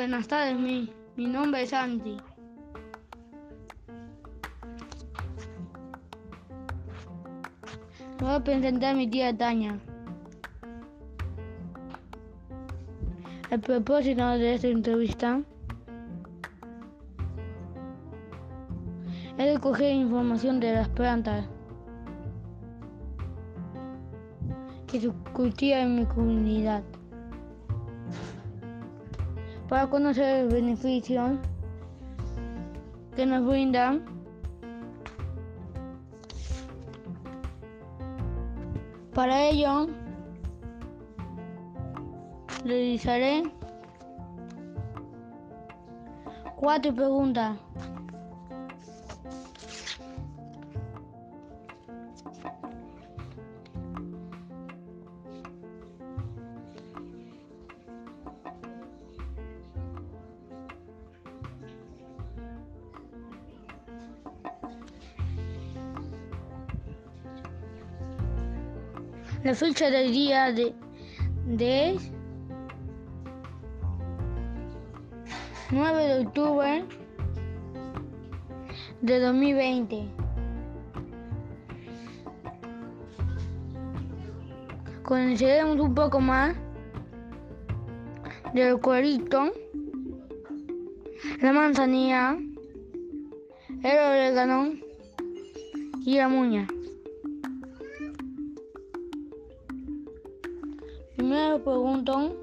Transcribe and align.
buenas 0.00 0.28
tardes, 0.28 0.58
mi, 0.58 0.90
mi 1.16 1.26
nombre 1.26 1.60
es 1.60 1.70
Santi. 1.70 2.16
Me 8.18 8.26
voy 8.26 8.34
a 8.34 8.40
presentar 8.42 8.94
a 8.94 8.96
mi 8.96 9.06
tía 9.10 9.36
Tania. 9.36 9.78
El 13.50 13.60
propósito 13.60 14.26
de 14.26 14.54
esta 14.54 14.68
entrevista 14.68 15.42
es 19.36 19.54
recoger 19.54 19.92
información 19.92 20.60
de 20.60 20.76
las 20.76 20.88
plantas 20.88 21.44
que 24.86 24.98
se 24.98 25.10
cultivan 25.34 25.80
en 25.80 25.96
mi 25.96 26.06
comunidad 26.06 26.82
para 29.70 29.88
conocer 29.88 30.40
el 30.40 30.48
beneficio 30.48 31.38
que 33.14 33.24
nos 33.24 33.46
brindan 33.46 34.04
Para 39.14 39.42
ello, 39.42 39.88
realizaré 42.64 43.42
cuatro 46.56 46.94
preguntas. 46.94 47.58
La 69.42 69.54
fecha 69.54 69.90
del 69.90 70.12
día 70.12 70.52
de, 70.52 70.74
de 71.46 71.98
9 75.70 76.04
de 76.04 76.26
octubre 76.26 76.84
de 79.00 79.18
2020. 79.18 80.08
Conoceremos 85.04 85.80
un 85.80 85.94
poco 85.94 86.20
más 86.20 86.54
del 88.52 88.78
cuerito, 88.78 89.52
la 91.40 91.52
manzanilla, 91.54 92.36
el 93.82 93.98
orégano 93.98 94.74
y 96.04 96.18
la 96.18 96.28
muña. 96.28 96.66
Primero 101.60 101.64
pregunto 101.64 102.36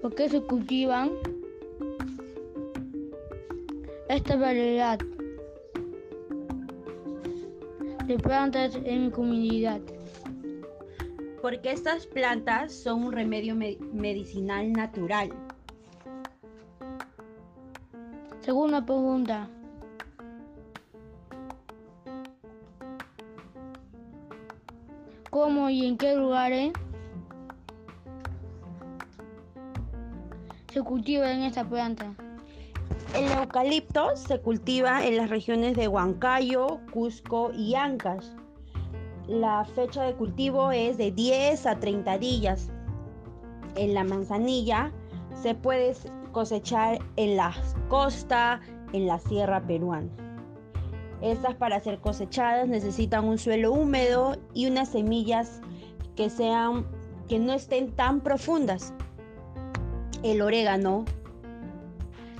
por 0.00 0.14
qué 0.14 0.28
se 0.28 0.40
cultivan 0.42 1.10
esta 4.08 4.36
variedad 4.36 4.98
de 8.06 8.18
plantas 8.18 8.78
en 8.84 9.06
mi 9.06 9.10
comunidad. 9.10 9.80
Porque 11.42 11.72
estas 11.72 12.06
plantas 12.06 12.72
son 12.72 13.04
un 13.04 13.12
remedio 13.12 13.54
me- 13.54 13.78
medicinal 13.92 14.72
natural. 14.72 15.30
Segunda 18.40 18.84
pregunta. 18.84 19.48
¿Cómo 25.36 25.68
y 25.68 25.84
en 25.84 25.98
qué 25.98 26.16
lugares 26.16 26.72
se 30.72 30.80
cultivan 30.80 31.42
esta 31.42 31.62
planta? 31.62 32.14
El 33.14 33.30
eucalipto 33.30 34.16
se 34.16 34.40
cultiva 34.40 35.04
en 35.04 35.18
las 35.18 35.28
regiones 35.28 35.76
de 35.76 35.88
Huancayo, 35.88 36.80
Cusco 36.90 37.52
y 37.52 37.74
Ancash. 37.74 38.24
La 39.28 39.66
fecha 39.66 40.04
de 40.04 40.14
cultivo 40.14 40.72
es 40.72 40.96
de 40.96 41.10
10 41.10 41.66
a 41.66 41.78
30 41.80 42.16
días. 42.16 42.70
En 43.74 43.92
la 43.92 44.04
manzanilla 44.04 44.90
se 45.34 45.54
puede 45.54 45.94
cosechar 46.32 46.98
en 47.16 47.36
la 47.36 47.54
costa, 47.90 48.62
en 48.94 49.06
la 49.06 49.18
sierra 49.18 49.60
peruana. 49.60 50.25
Estas 51.20 51.54
para 51.54 51.80
ser 51.80 51.98
cosechadas 52.00 52.68
necesitan 52.68 53.24
un 53.24 53.38
suelo 53.38 53.72
húmedo 53.72 54.36
y 54.54 54.66
unas 54.66 54.90
semillas 54.90 55.60
que 56.14 56.30
sean 56.30 56.86
que 57.28 57.38
no 57.38 57.52
estén 57.52 57.92
tan 57.92 58.20
profundas. 58.20 58.92
El 60.22 60.42
orégano 60.42 61.04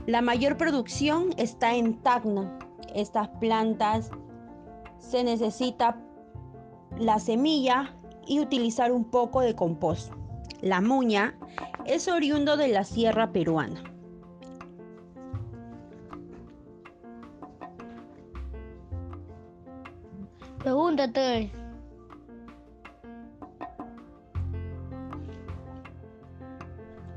la 0.06 0.22
mayor 0.22 0.56
producción 0.56 1.30
está 1.36 1.74
en 1.74 2.00
Tacna. 2.00 2.56
Estas 2.94 3.28
plantas 3.40 4.12
se 5.00 5.24
necesita 5.24 6.00
la 6.96 7.18
semilla 7.18 7.92
y 8.24 8.38
utilizar 8.38 8.92
un 8.92 9.04
poco 9.04 9.40
de 9.40 9.56
compost. 9.56 10.12
La 10.60 10.80
muña 10.80 11.36
es 11.86 12.06
oriundo 12.06 12.56
de 12.56 12.68
la 12.68 12.84
sierra 12.84 13.32
peruana. 13.32 13.82
Pregunta 20.58 21.10
3. 21.12 21.50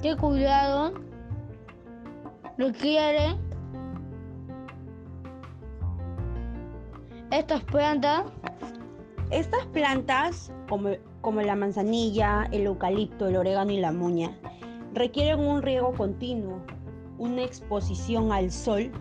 ¿Qué 0.02 0.16
cuidado 0.16 0.94
requiere 2.58 3.36
estas 7.32 7.64
plantas 7.66 8.24
Estas 9.30 9.66
plantas, 9.68 10.52
como, 10.68 10.90
como 11.22 11.42
la 11.42 11.56
manzanilla, 11.56 12.48
el 12.52 12.66
eucalipto, 12.66 13.28
el 13.28 13.36
orégano 13.36 13.72
y 13.72 13.78
la 13.78 13.92
muña, 13.92 14.32
requieren 14.94 15.40
un 15.40 15.62
riego 15.62 15.94
continuo, 15.94 16.62
una 17.18 17.44
exposición 17.44 18.32
al 18.32 18.52
sol. 18.52 18.92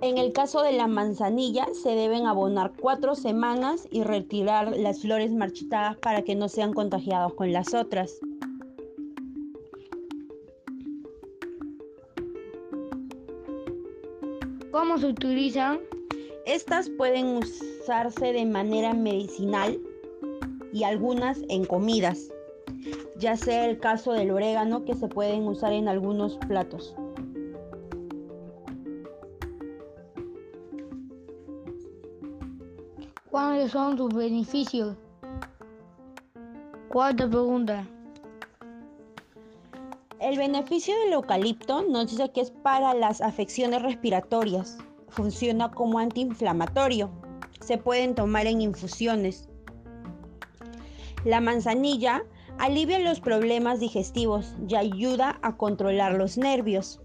En 0.00 0.16
el 0.16 0.32
caso 0.32 0.62
de 0.62 0.72
la 0.72 0.86
manzanilla, 0.86 1.66
se 1.74 1.90
deben 1.90 2.26
abonar 2.26 2.72
cuatro 2.80 3.16
semanas 3.16 3.88
y 3.90 4.04
retirar 4.04 4.76
las 4.76 5.00
flores 5.00 5.32
marchitadas 5.32 5.96
para 5.96 6.22
que 6.22 6.36
no 6.36 6.48
sean 6.48 6.72
contagiados 6.72 7.34
con 7.34 7.52
las 7.52 7.74
otras. 7.74 8.20
¿Cómo 14.70 14.98
se 14.98 15.06
utilizan? 15.06 15.80
Estas 16.46 16.88
pueden 16.90 17.36
usarse 17.36 18.32
de 18.32 18.46
manera 18.46 18.94
medicinal 18.94 19.80
y 20.72 20.84
algunas 20.84 21.40
en 21.48 21.64
comidas, 21.64 22.32
ya 23.16 23.36
sea 23.36 23.68
el 23.68 23.80
caso 23.80 24.12
del 24.12 24.30
orégano 24.30 24.84
que 24.84 24.94
se 24.94 25.08
pueden 25.08 25.48
usar 25.48 25.72
en 25.72 25.88
algunos 25.88 26.36
platos. 26.46 26.94
¿Cuáles 33.40 33.70
son 33.70 33.96
sus 33.96 34.12
beneficios? 34.12 34.96
Cuarta 36.88 37.30
pregunta. 37.30 37.86
El 40.18 40.36
beneficio 40.36 40.98
del 40.98 41.12
eucalipto 41.12 41.82
nos 41.82 42.10
dice 42.10 42.32
que 42.32 42.40
es 42.40 42.50
para 42.50 42.94
las 42.94 43.20
afecciones 43.20 43.82
respiratorias. 43.82 44.78
Funciona 45.10 45.70
como 45.70 46.00
antiinflamatorio. 46.00 47.10
Se 47.60 47.78
pueden 47.78 48.16
tomar 48.16 48.48
en 48.48 48.60
infusiones. 48.60 49.48
La 51.24 51.40
manzanilla 51.40 52.24
alivia 52.58 52.98
los 52.98 53.20
problemas 53.20 53.78
digestivos 53.78 54.52
y 54.68 54.74
ayuda 54.74 55.38
a 55.42 55.56
controlar 55.56 56.14
los 56.14 56.38
nervios. 56.38 57.00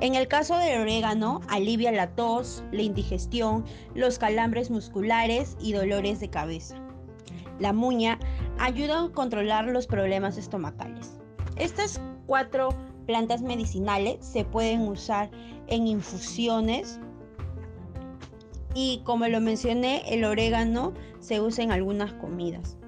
En 0.00 0.14
el 0.14 0.28
caso 0.28 0.56
del 0.56 0.80
orégano, 0.80 1.42
alivia 1.48 1.92
la 1.92 2.14
tos, 2.14 2.64
la 2.72 2.80
indigestión, 2.80 3.66
los 3.94 4.18
calambres 4.18 4.70
musculares 4.70 5.58
y 5.60 5.74
dolores 5.74 6.20
de 6.20 6.30
cabeza. 6.30 6.76
La 7.58 7.74
muña 7.74 8.18
ayuda 8.58 9.04
a 9.04 9.08
controlar 9.10 9.66
los 9.66 9.86
problemas 9.86 10.38
estomacales. 10.38 11.18
Estas 11.56 12.00
cuatro 12.26 12.70
plantas 13.06 13.42
medicinales 13.42 14.24
se 14.24 14.42
pueden 14.46 14.88
usar 14.88 15.30
en 15.66 15.86
infusiones 15.86 16.98
y 18.74 19.02
como 19.04 19.26
lo 19.28 19.40
mencioné, 19.42 20.02
el 20.06 20.24
orégano 20.24 20.94
se 21.18 21.42
usa 21.42 21.64
en 21.64 21.72
algunas 21.72 22.14
comidas. 22.14 22.78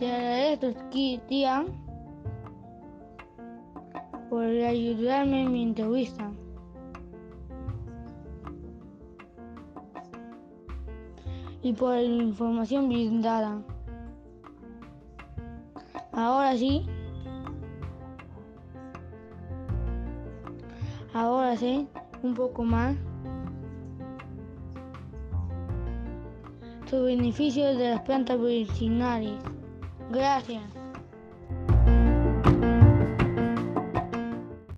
Te 0.00 0.10
agradezco, 0.10 0.80
tía, 1.28 1.64
por 4.30 4.44
ayudarme 4.44 5.42
en 5.42 5.52
mi 5.52 5.62
entrevista. 5.62 6.32
y 11.62 11.72
por 11.72 11.94
la 11.94 12.02
información 12.02 12.88
brindada. 12.88 13.62
Ahora 16.12 16.56
sí. 16.56 16.86
Ahora 21.12 21.56
sí, 21.56 21.86
un 22.22 22.34
poco 22.34 22.64
más. 22.64 22.96
Los 26.90 27.04
beneficios 27.04 27.76
de 27.76 27.90
las 27.90 28.00
plantas 28.00 28.38
medicinales. 28.38 29.34
Gracias. 30.10 30.79